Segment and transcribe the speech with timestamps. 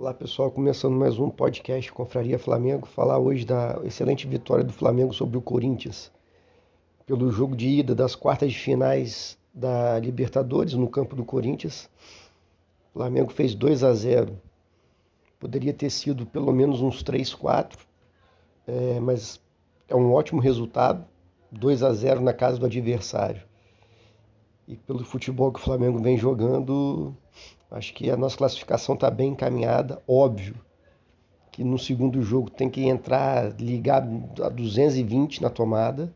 [0.00, 5.12] Olá pessoal, começando mais um podcast Confraria Flamengo, falar hoje da excelente vitória do Flamengo
[5.12, 6.10] sobre o Corinthians
[7.04, 11.90] pelo jogo de ida das quartas de finais da Libertadores no campo do Corinthians.
[12.94, 14.40] O Flamengo fez 2 a 0.
[15.38, 17.86] Poderia ter sido pelo menos uns 3, 4,
[18.66, 19.38] é, mas
[19.86, 21.04] é um ótimo resultado.
[21.52, 23.42] 2 a 0 na casa do adversário.
[24.66, 27.14] E pelo futebol que o Flamengo vem jogando,
[27.70, 30.56] Acho que a nossa classificação está bem encaminhada, óbvio
[31.52, 36.12] que no segundo jogo tem que entrar ligado a 220 na tomada,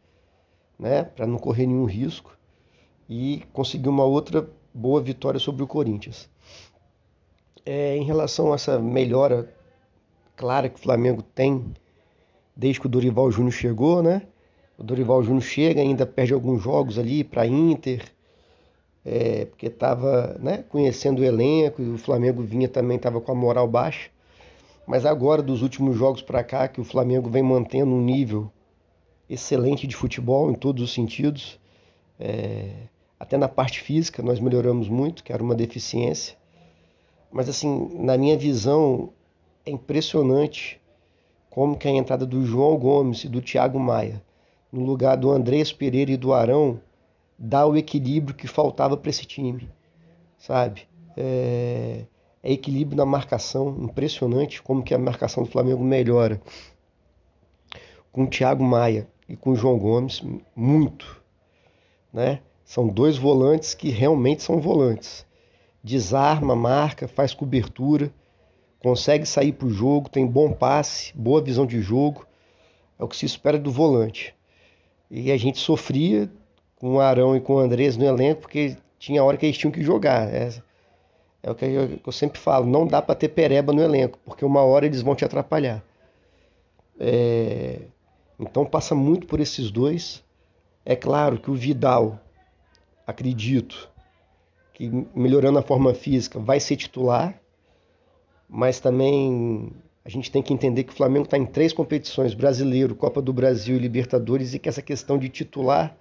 [0.79, 2.37] né, para não correr nenhum risco
[3.09, 6.29] e conseguir uma outra boa vitória sobre o Corinthians.
[7.65, 9.55] É, em relação a essa melhora
[10.37, 11.75] clara que o Flamengo tem
[12.57, 14.23] desde que o Dorival Júnior chegou, né?
[14.77, 18.14] O Dorival Júnior chega, ainda perde alguns jogos ali para Inter,
[19.05, 23.35] é, porque estava né, conhecendo o elenco e o Flamengo vinha também estava com a
[23.35, 24.11] moral baixa.
[24.87, 28.51] Mas agora, dos últimos jogos para cá, que o Flamengo vem mantendo um nível
[29.29, 31.59] excelente de futebol em todos os sentidos,
[32.19, 32.71] é,
[33.19, 36.37] até na parte física nós melhoramos muito, que era uma deficiência.
[37.33, 39.11] Mas assim, na minha visão,
[39.65, 40.81] é impressionante
[41.51, 44.23] como que a entrada do João Gomes e do Thiago Maia
[44.71, 46.81] no lugar do Andrés Pereira e do Arão
[47.39, 49.71] dá o equilíbrio que faltava para esse time,
[50.39, 50.89] sabe?
[51.17, 52.05] É,
[52.43, 56.41] é, equilíbrio na marcação, impressionante como que a marcação do Flamengo melhora.
[58.13, 60.23] Com o Thiago Maia e com o João Gomes,
[60.55, 61.23] muito,
[62.13, 62.41] né?
[62.65, 65.27] São dois volantes que realmente são volantes.
[65.83, 68.13] Desarma, marca, faz cobertura,
[68.79, 72.27] consegue sair para o jogo, tem bom passe, boa visão de jogo.
[72.99, 74.35] É o que se espera do volante.
[75.11, 76.31] E a gente sofria
[76.85, 79.73] com o Arão e com o Andrés no elenco, porque tinha hora que eles tinham
[79.73, 80.29] que jogar.
[80.29, 80.51] É,
[81.43, 84.45] é o que eu, eu, sempre falo, não dá para ter pereba no elenco, porque
[84.45, 85.83] uma hora eles vão te atrapalhar.
[87.01, 87.79] É,
[88.39, 90.23] então passa muito por esses dois.
[90.85, 92.21] É claro que o Vidal,
[93.07, 93.89] acredito,
[94.75, 97.41] que melhorando a forma física vai ser titular,
[98.47, 99.73] mas também
[100.05, 103.33] a gente tem que entender que o Flamengo está em três competições: Brasileiro, Copa do
[103.33, 105.97] Brasil e Libertadores, e que essa questão de titular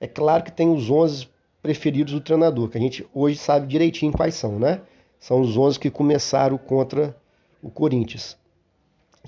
[0.00, 1.28] é claro que tem os 11
[1.62, 4.80] preferidos do treinador, que a gente hoje sabe direitinho quais são, né?
[5.18, 7.14] São os 11 que começaram contra
[7.62, 8.38] o Corinthians,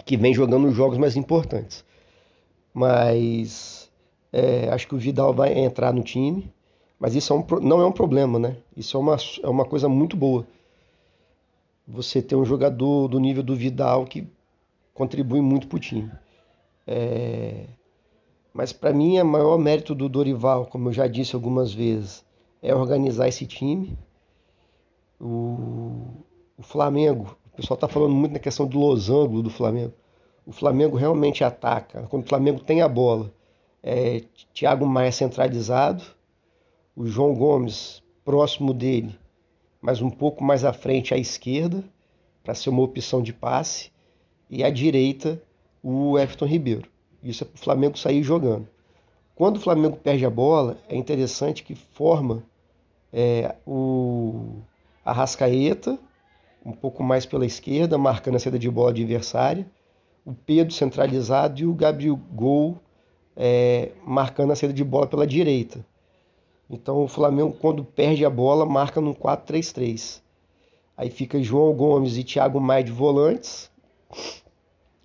[0.06, 1.84] que vem jogando os jogos mais importantes.
[2.72, 3.90] Mas
[4.32, 6.50] é, acho que o Vidal vai entrar no time,
[6.98, 8.56] mas isso é um, não é um problema, né?
[8.74, 10.46] Isso é uma, é uma coisa muito boa.
[11.86, 14.26] Você ter um jogador do nível do Vidal que
[14.94, 16.10] contribui muito para o time.
[16.86, 17.66] É,
[18.52, 22.24] mas para mim, o maior mérito do Dorival, como eu já disse algumas vezes,
[22.60, 23.98] é organizar esse time.
[25.20, 26.24] O,
[26.58, 29.94] o Flamengo, o pessoal está falando muito na questão do losango do Flamengo.
[30.46, 32.02] O Flamengo realmente ataca.
[32.08, 33.32] Quando o Flamengo tem a bola,
[33.82, 36.04] é Thiago Maia centralizado,
[36.94, 39.18] o João Gomes próximo dele,
[39.80, 41.82] mas um pouco mais à frente à esquerda,
[42.44, 43.90] para ser uma opção de passe,
[44.50, 45.42] e à direita
[45.82, 46.91] o Everton Ribeiro.
[47.22, 48.66] Isso é para o Flamengo sair jogando.
[49.34, 52.42] Quando o Flamengo perde a bola, é interessante que forma
[53.12, 54.60] é, o
[55.04, 55.98] Arrascaeta,
[56.64, 59.66] um pouco mais pela esquerda, marcando a saída de bola adversária,
[60.24, 62.78] o Pedro centralizado e o Gabriel Gol
[63.36, 65.84] é, marcando a saída de bola pela direita.
[66.68, 70.20] Então o Flamengo, quando perde a bola, marca num 4-3-3.
[70.96, 73.70] Aí fica João Gomes e Thiago Maia de volantes,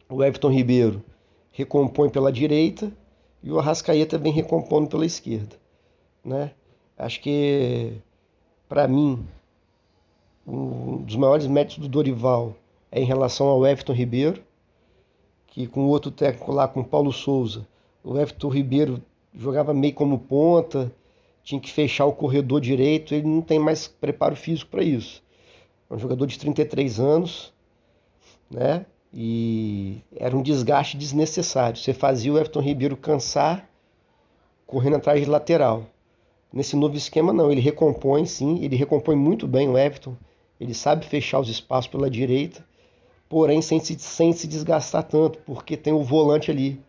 [0.10, 1.04] o Everton Ribeiro
[1.58, 2.92] recompõe pela direita
[3.42, 5.56] e o Arrascaeta vem recompondo pela esquerda.
[6.24, 6.52] Né?
[6.96, 7.94] Acho que,
[8.70, 9.26] para mim,
[10.46, 12.54] um dos maiores méritos do Dorival
[12.92, 14.44] é em relação ao Everton Ribeiro,
[15.48, 17.68] que com o outro técnico lá, com Paulo Souza,
[18.04, 19.02] o Everton Ribeiro
[19.34, 20.94] jogava meio como ponta,
[21.44, 25.24] tinha que fechar o corredor direito, ele não tem mais preparo físico para isso.
[25.90, 27.52] É um jogador de 33 anos,
[28.48, 28.86] né?
[29.14, 31.78] E era um desgaste desnecessário.
[31.78, 33.68] Você fazia o Everton Ribeiro cansar
[34.66, 35.86] correndo atrás de lateral.
[36.52, 37.52] Nesse novo esquema, não.
[37.52, 38.64] Ele recompõe, sim.
[38.64, 40.16] Ele recompõe muito bem o Everton.
[40.60, 42.66] Ele sabe fechar os espaços pela direita,
[43.30, 46.82] porém sem se, sem se desgastar tanto, porque tem o volante ali.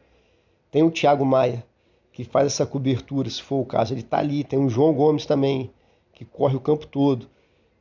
[0.71, 1.65] Tem o Thiago Maia,
[2.13, 3.93] que faz essa cobertura, se for o caso.
[3.93, 4.43] Ele está ali.
[4.43, 5.71] Tem o João Gomes também,
[6.13, 7.29] que corre o campo todo.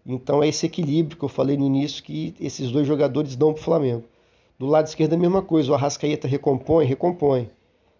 [0.05, 3.61] Então é esse equilíbrio que eu falei no início que esses dois jogadores dão para
[3.61, 4.03] o Flamengo.
[4.59, 7.49] Do lado esquerdo é a mesma coisa, o Arrascaeta recompõe, recompõe.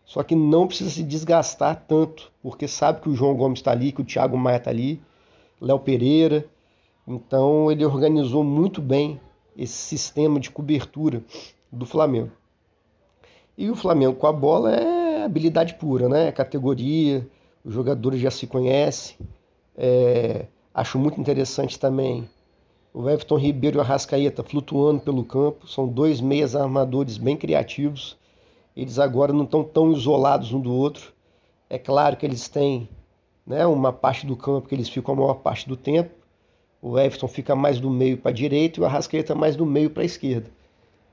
[0.03, 3.91] Só que não precisa se desgastar tanto, porque sabe que o João Gomes está ali,
[3.91, 4.99] que o Thiago Maia está ali,
[5.61, 6.45] Léo Pereira.
[7.07, 9.21] Então ele organizou muito bem
[9.55, 11.21] esse sistema de cobertura
[11.71, 12.31] do Flamengo.
[13.55, 16.27] E o Flamengo com a bola é habilidade pura, né?
[16.27, 17.27] É categoria,
[17.63, 19.17] os jogadores já se conhecem.
[19.77, 22.27] É, acho muito interessante também
[22.93, 25.67] o Everton Ribeiro e o Arrascaeta flutuando pelo campo.
[25.67, 28.17] São dois meias armadores bem criativos.
[28.75, 31.13] Eles agora não estão tão isolados um do outro.
[31.69, 32.87] É claro que eles têm
[33.45, 36.11] né, uma parte do campo que eles ficam a maior parte do tempo.
[36.81, 39.89] O Everton fica mais do meio para a direita e o Arrascaeta mais do meio
[39.89, 40.49] para a esquerda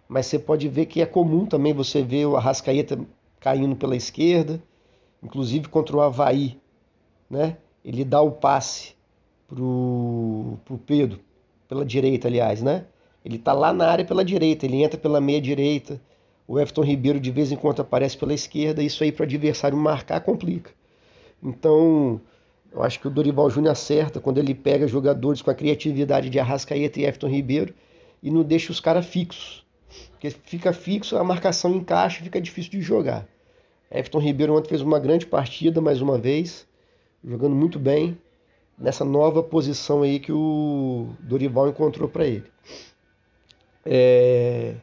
[0.08, 2.98] mas você pode ver que é comum também você ver o Arrascaeta
[3.40, 4.62] caindo pela esquerda,
[5.22, 6.58] inclusive contra o Havaí,
[7.28, 7.56] né?
[7.84, 8.94] Ele dá o passe
[9.46, 11.20] pro, pro Pedro,
[11.68, 12.86] pela direita, aliás, né?
[13.24, 16.00] Ele tá lá na área pela direita, ele entra pela meia direita.
[16.46, 19.78] O Everton Ribeiro de vez em quando aparece pela esquerda, isso aí para o adversário
[19.78, 20.70] marcar complica.
[21.42, 22.20] Então,
[22.70, 26.38] eu acho que o Dorival Júnior acerta quando ele pega jogadores com a criatividade de
[26.38, 27.74] Arrascaeta e Everton Ribeiro
[28.22, 29.64] e não deixa os caras fixos.
[30.10, 33.26] Porque fica fixo, a marcação encaixa fica difícil de jogar.
[33.90, 36.66] Everton Ribeiro ontem fez uma grande partida mais uma vez,
[37.22, 38.18] jogando muito bem
[38.78, 42.44] nessa nova posição aí que o Dorival encontrou para ele.
[43.84, 44.74] É...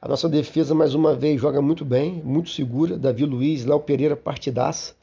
[0.00, 2.98] A nossa defesa mais uma vez joga muito bem, muito segura.
[2.98, 4.94] Davi Luiz, Léo Pereira partidaça.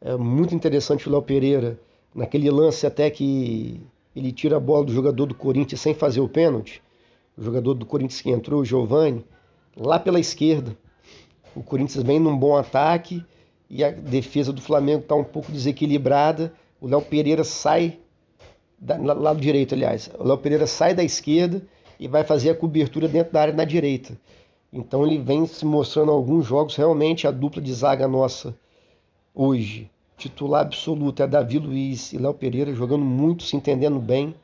[0.00, 1.78] É muito interessante o Léo Pereira
[2.14, 3.80] naquele lance até que
[4.16, 6.82] ele tira a bola do jogador do Corinthians sem fazer o pênalti
[7.36, 9.24] o jogador do Corinthians que entrou, o Giovani,
[9.76, 10.76] lá pela esquerda.
[11.54, 13.24] O Corinthians vem num bom ataque
[13.68, 16.52] e a defesa do Flamengo está um pouco desequilibrada.
[16.82, 18.00] O Léo Pereira sai,
[18.76, 20.10] da, lado direito, aliás.
[20.18, 21.62] O Léo Pereira sai da esquerda
[21.96, 24.18] e vai fazer a cobertura dentro da área na direita.
[24.72, 28.52] Então ele vem se mostrando alguns jogos realmente a dupla de zaga nossa
[29.32, 29.88] hoje.
[30.16, 34.34] Titular absoluto é Davi Luiz e Léo Pereira jogando muito, se entendendo bem.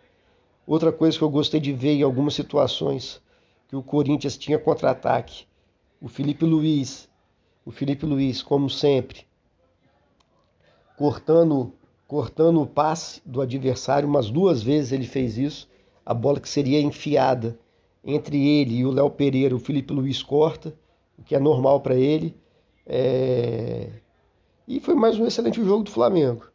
[0.65, 3.21] Outra coisa que eu gostei de ver em algumas situações
[3.67, 5.45] que o Corinthians tinha contra-ataque.
[6.01, 7.09] O Felipe Luiz,
[7.65, 9.27] o Felipe Luiz, como sempre,
[10.97, 11.73] cortando,
[12.09, 15.69] cortando o passe do adversário, umas duas vezes ele fez isso.
[16.05, 17.59] A bola que seria enfiada
[18.03, 20.75] entre ele e o Léo Pereira, o Felipe Luiz corta,
[21.19, 22.35] o que é normal para ele.
[22.87, 23.91] É...
[24.67, 26.47] E foi mais um excelente jogo do Flamengo.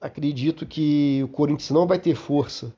[0.00, 2.74] Acredito que o Corinthians não vai ter força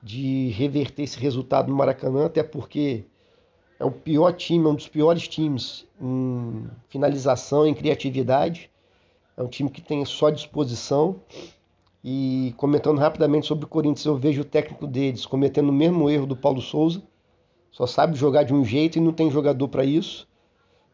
[0.00, 3.04] de reverter esse resultado no Maracanã, até porque
[3.80, 8.70] é o pior time, é um dos piores times em finalização, em criatividade.
[9.36, 11.16] É um time que tem só disposição.
[12.02, 16.26] E comentando rapidamente sobre o Corinthians, eu vejo o técnico deles cometendo o mesmo erro
[16.26, 17.02] do Paulo Souza.
[17.70, 20.26] Só sabe jogar de um jeito e não tem jogador para isso.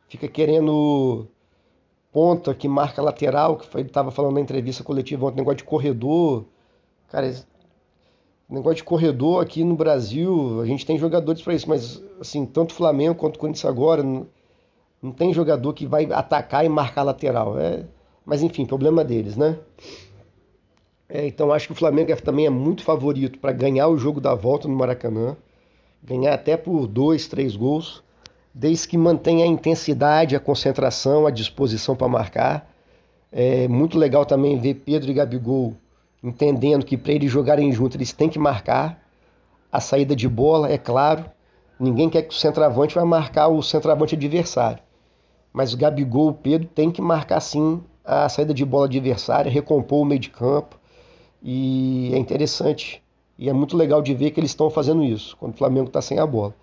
[0.08, 1.28] Fica querendo
[2.12, 6.44] ponta que marca lateral, que ele estava falando na entrevista coletiva ontem, negócio de corredor.
[7.08, 7.32] Cara,
[8.48, 12.74] negócio de corredor aqui no Brasil, a gente tem jogadores para isso, mas assim, tanto
[12.74, 14.26] Flamengo quanto Corinthians agora, não,
[15.00, 17.58] não, tem jogador que vai atacar e marcar lateral.
[17.58, 17.84] É,
[18.24, 19.58] mas enfim, problema deles, né?
[21.08, 24.20] É, então acho que o Flamengo é, também é muito favorito para ganhar o jogo
[24.20, 25.36] da volta no Maracanã,
[26.02, 28.02] ganhar até por dois, três gols,
[28.54, 32.70] desde que mantenha a intensidade, a concentração, a disposição para marcar.
[33.30, 35.74] É muito legal também ver Pedro e Gabigol
[36.22, 39.02] entendendo que para eles jogarem juntos eles têm que marcar
[39.70, 41.24] a saída de bola, é claro.
[41.80, 44.82] Ninguém quer que o centroavante vai marcar o centroavante adversário.
[45.52, 50.00] Mas o Gabigol, o Pedro, tem que marcar sim a saída de bola adversária, recompor
[50.00, 50.78] o meio de campo.
[51.42, 53.02] E é interessante
[53.38, 56.00] e é muito legal de ver que eles estão fazendo isso, quando o Flamengo está
[56.00, 56.54] sem a bola.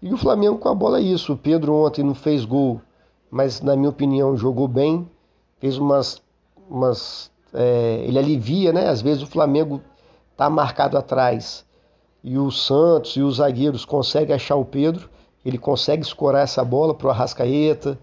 [0.00, 1.32] E o Flamengo com a bola é isso.
[1.32, 2.80] O Pedro ontem não fez gol,
[3.30, 5.08] mas na minha opinião jogou bem.
[5.58, 6.22] Fez umas,
[6.70, 8.88] umas é, ele alivia, né?
[8.88, 9.82] Às vezes o Flamengo
[10.32, 11.66] está marcado atrás
[12.22, 15.08] e o Santos e os zagueiros conseguem achar o Pedro,
[15.44, 17.98] ele consegue escorar essa bola para o Arrascaeta,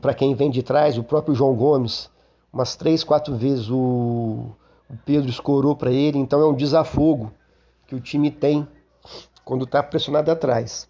[0.00, 2.10] para quem vem de trás, o próprio João Gomes,
[2.52, 4.46] umas três, quatro vezes o,
[4.88, 7.32] o Pedro escorou para ele, então é um desafogo
[7.86, 8.66] que o time tem
[9.44, 10.88] quando está pressionado atrás.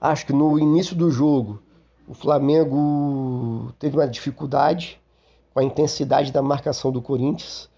[0.00, 1.62] Acho que no início do jogo
[2.06, 5.00] o Flamengo teve uma dificuldade
[5.52, 7.68] com a intensidade da marcação do Corinthians,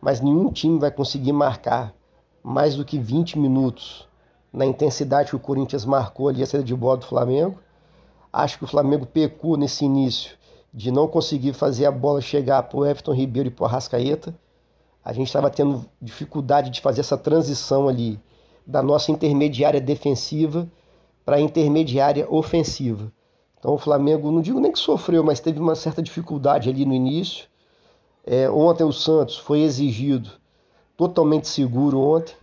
[0.00, 1.94] mas nenhum time vai conseguir marcar
[2.42, 4.08] mais do que 20 minutos
[4.52, 7.58] na intensidade que o Corinthians marcou ali a saída de bola do Flamengo.
[8.32, 10.36] Acho que o Flamengo pecou nesse início
[10.72, 14.34] de não conseguir fazer a bola chegar para o Everton Ribeiro e para o Arrascaeta.
[15.04, 18.20] A gente estava tendo dificuldade de fazer essa transição ali
[18.66, 20.68] da nossa intermediária defensiva
[21.24, 23.10] para a intermediária ofensiva.
[23.58, 26.94] Então o Flamengo, não digo nem que sofreu, mas teve uma certa dificuldade ali no
[26.94, 27.46] início.
[28.24, 30.30] É, ontem o Santos foi exigido
[30.96, 32.34] totalmente seguro ontem.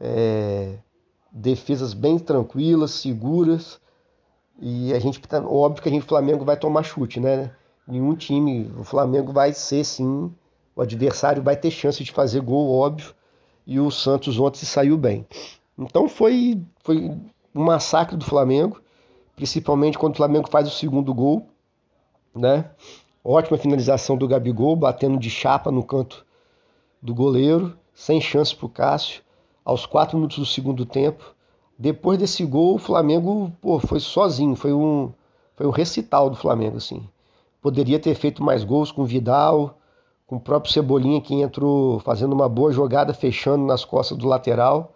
[0.00, 0.78] é,
[1.30, 3.80] defesas bem tranquilas, seguras.
[4.60, 7.50] E a gente, tá, óbvio que a gente, Flamengo vai tomar chute, né?
[7.86, 10.32] Nenhum time, o Flamengo vai ser sim,
[10.74, 13.14] o adversário vai ter chance de fazer gol, óbvio.
[13.66, 15.26] E o Santos ontem se saiu bem.
[15.78, 16.98] Então foi, foi
[17.54, 18.80] um massacre do Flamengo,
[19.36, 21.46] principalmente quando o Flamengo faz o segundo gol,
[22.34, 22.70] né?
[23.24, 26.26] Ótima finalização do Gabigol, batendo de chapa no canto
[27.00, 29.22] do goleiro, sem chance para o Cássio,
[29.64, 31.34] aos quatro minutos do segundo tempo.
[31.78, 35.12] Depois desse gol, o Flamengo pô, foi sozinho, foi um,
[35.56, 36.76] foi um recital do Flamengo.
[36.76, 37.02] assim.
[37.60, 39.78] Poderia ter feito mais gols com o Vidal,
[40.26, 44.94] com o próprio Cebolinha que entrou fazendo uma boa jogada, fechando nas costas do lateral.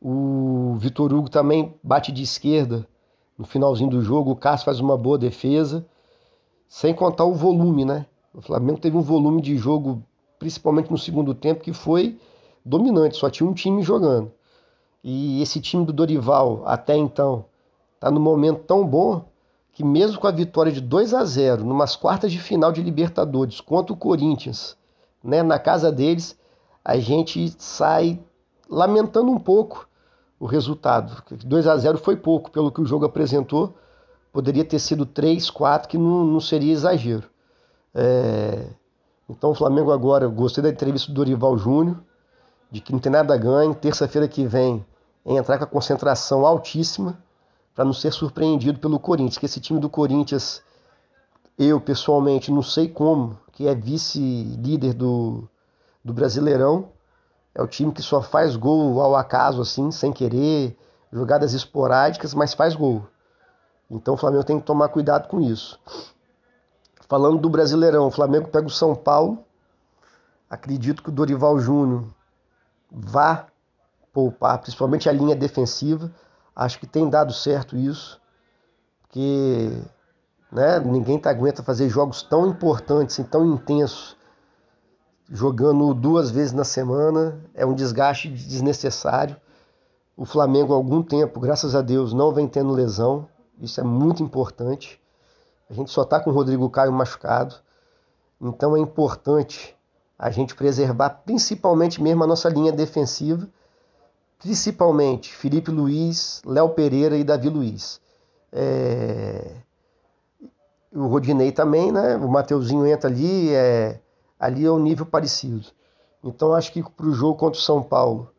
[0.00, 2.86] O Vitor Hugo também bate de esquerda
[3.38, 4.30] no finalzinho do jogo.
[4.30, 5.86] O Cássio faz uma boa defesa.
[6.68, 8.06] Sem contar o volume, né?
[8.34, 10.02] O Flamengo teve um volume de jogo,
[10.38, 12.18] principalmente no segundo tempo, que foi
[12.64, 14.30] dominante, só tinha um time jogando.
[15.08, 17.44] E esse time do Dorival, até então,
[17.94, 19.24] está no momento tão bom
[19.72, 23.60] que mesmo com a vitória de 2 a 0 numas quartas de final de Libertadores
[23.60, 24.76] contra o Corinthians,
[25.22, 26.36] né, na casa deles,
[26.84, 28.18] a gente sai
[28.68, 29.88] lamentando um pouco
[30.40, 31.22] o resultado.
[31.30, 33.76] 2 a 0 foi pouco pelo que o jogo apresentou,
[34.32, 37.30] poderia ter sido 3, 4, que não, não seria exagero.
[37.94, 38.66] É...
[39.28, 42.02] Então o Flamengo agora, gostei da entrevista do Dorival Júnior,
[42.72, 44.84] de que não tem nada a ganho, terça-feira que vem
[45.34, 47.18] entrar com a concentração altíssima
[47.74, 50.62] para não ser surpreendido pelo Corinthians, que esse time do Corinthians,
[51.58, 55.48] eu pessoalmente não sei como, que é vice-líder do,
[56.04, 56.90] do Brasileirão,
[57.54, 60.78] é o time que só faz gol ao acaso, assim, sem querer,
[61.12, 63.06] jogadas esporádicas, mas faz gol.
[63.90, 65.80] Então o Flamengo tem que tomar cuidado com isso.
[67.08, 69.38] Falando do Brasileirão, o Flamengo pega o São Paulo.
[70.50, 72.04] Acredito que o Dorival Júnior
[72.90, 73.46] vá
[74.16, 76.10] poupar, principalmente a linha defensiva.
[76.54, 78.18] Acho que tem dado certo isso,
[79.02, 79.70] porque
[80.50, 84.16] né, ninguém tá, aguenta fazer jogos tão importantes e tão intensos,
[85.28, 87.38] jogando duas vezes na semana.
[87.52, 89.36] É um desgaste desnecessário.
[90.16, 93.28] O Flamengo, há algum tempo, graças a Deus, não vem tendo lesão.
[93.60, 94.98] Isso é muito importante.
[95.68, 97.54] A gente só está com o Rodrigo Caio machucado.
[98.40, 99.76] Então é importante
[100.18, 103.46] a gente preservar principalmente mesmo a nossa linha defensiva,
[104.38, 108.00] principalmente Felipe Luiz, Léo Pereira e Davi Luiz.
[108.52, 109.56] É...
[110.92, 112.16] O Rodinei também, né?
[112.16, 114.00] O Mateuzinho entra ali, é...
[114.38, 115.66] ali é um nível parecido.
[116.22, 118.32] Então acho que para o jogo contra o São Paulo,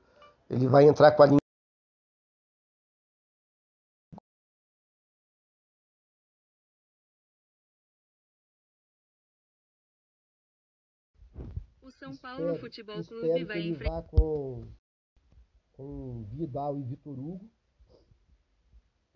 [0.50, 1.38] ele vai entrar com a linha
[11.82, 14.68] O São Paulo espero, Futebol Clube vai enfrentar com,
[15.78, 17.50] com Vidal e Vitor Hugo,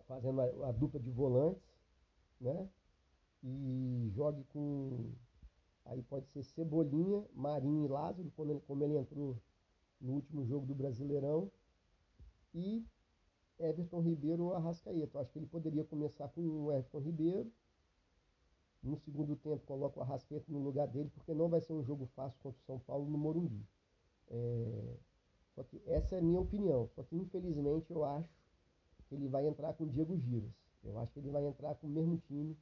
[0.06, 1.62] fazendo a, a, dupla de volantes,
[2.40, 2.68] né?
[3.42, 5.12] E jogue com.
[5.84, 9.36] Aí pode ser Cebolinha, Marinho e Lázaro, como ele, como ele entrou
[10.00, 11.50] no último jogo do Brasileirão.
[12.54, 12.86] E
[13.58, 15.18] Everton Ribeiro ou Arrascaeta.
[15.18, 17.52] Eu acho que ele poderia começar com o Everton Ribeiro
[18.82, 22.06] no segundo tempo, coloca o Arrasqueta no lugar dele, porque não vai ser um jogo
[22.16, 23.64] fácil contra o São Paulo no Morumbi.
[24.28, 24.96] É...
[25.54, 26.88] Só que essa é a minha opinião.
[26.94, 28.28] Só que, infelizmente, eu acho
[29.08, 30.52] que ele vai entrar com o Diego Giras.
[30.82, 32.56] Eu acho que ele vai entrar com o mesmo time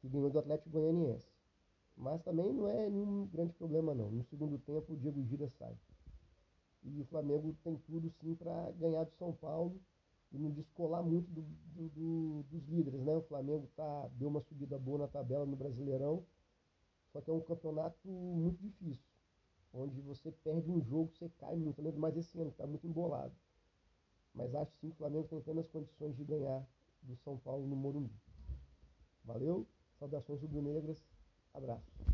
[0.00, 1.28] que ganhou do Atlético Goianiense.
[1.96, 4.10] Mas também não é nenhum grande problema, não.
[4.10, 5.76] No segundo tempo, o Diego Giras sai.
[6.82, 9.80] E o Flamengo tem tudo, sim, para ganhar do São Paulo
[10.32, 13.16] e não descolar muito do, do, do, dos líderes, né?
[13.16, 16.24] O Flamengo tá, deu uma subida boa na tabela no Brasileirão,
[17.12, 19.09] só que é um campeonato muito difícil,
[19.72, 21.78] onde você perde um jogo, você cai muito.
[21.78, 23.34] Eu lembro mais esse ano, está muito embolado.
[24.34, 26.66] Mas acho sim que o Flamengo tem plenas condições de ganhar
[27.02, 28.14] do São Paulo no Morumbi.
[29.24, 29.66] Valeu,
[29.98, 31.04] saudações rubro-negras,
[31.52, 32.09] abraço.